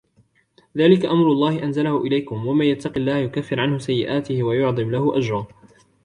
ذَلِكَ 0.77 1.05
أَمْرُ 1.05 1.27
اللَّهِ 1.31 1.63
أَنْزَلَهُ 1.63 2.03
إِلَيْكُمْ 2.03 2.47
وَمَنْ 2.47 2.65
يَتَّقِ 2.65 2.97
اللَّهَ 2.97 3.17
يُكَفِّرْ 3.17 3.59
عَنْهُ 3.59 3.77
سَيِّئَاتِهِ 3.77 4.43
وَيُعْظِمْ 4.43 4.91
لَهُ 4.91 5.17
أَجْرًا 5.17 5.47